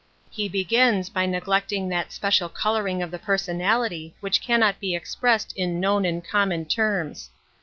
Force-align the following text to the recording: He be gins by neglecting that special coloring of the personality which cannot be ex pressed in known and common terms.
He 0.31 0.49
be 0.49 0.63
gins 0.63 1.11
by 1.11 1.27
neglecting 1.27 1.89
that 1.89 2.11
special 2.11 2.49
coloring 2.49 3.03
of 3.03 3.11
the 3.11 3.19
personality 3.19 4.15
which 4.19 4.41
cannot 4.41 4.79
be 4.79 4.95
ex 4.95 5.13
pressed 5.13 5.55
in 5.55 5.79
known 5.79 6.05
and 6.05 6.27
common 6.27 6.65
terms. 6.65 7.29